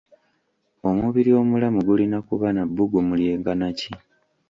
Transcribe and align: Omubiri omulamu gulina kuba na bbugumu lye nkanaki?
Omubiri 0.89 1.31
omulamu 1.41 1.79
gulina 1.87 2.17
kuba 2.27 2.47
na 2.55 2.63
bbugumu 2.67 3.13
lye 3.19 3.33
nkanaki? 3.39 3.91